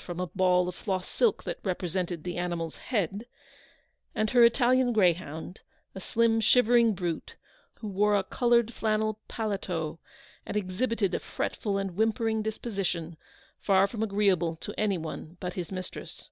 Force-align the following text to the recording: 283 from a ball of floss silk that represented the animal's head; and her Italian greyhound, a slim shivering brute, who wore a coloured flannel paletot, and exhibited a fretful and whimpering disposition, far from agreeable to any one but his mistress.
283 0.00 0.14
from 0.14 0.20
a 0.30 0.34
ball 0.34 0.66
of 0.66 0.74
floss 0.74 1.06
silk 1.06 1.44
that 1.44 1.58
represented 1.62 2.24
the 2.24 2.38
animal's 2.38 2.78
head; 2.78 3.26
and 4.14 4.30
her 4.30 4.42
Italian 4.42 4.94
greyhound, 4.94 5.60
a 5.94 6.00
slim 6.00 6.40
shivering 6.40 6.94
brute, 6.94 7.36
who 7.80 7.86
wore 7.86 8.16
a 8.16 8.24
coloured 8.24 8.72
flannel 8.72 9.20
paletot, 9.28 9.98
and 10.46 10.56
exhibited 10.56 11.14
a 11.14 11.20
fretful 11.20 11.76
and 11.76 11.96
whimpering 11.96 12.40
disposition, 12.40 13.18
far 13.58 13.86
from 13.86 14.02
agreeable 14.02 14.56
to 14.56 14.72
any 14.80 14.96
one 14.96 15.36
but 15.38 15.52
his 15.52 15.70
mistress. 15.70 16.30